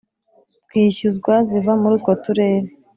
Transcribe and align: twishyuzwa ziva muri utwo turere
twishyuzwa 0.63 1.33
ziva 1.49 1.71
muri 1.81 1.93
utwo 1.97 2.11
turere 2.23 2.69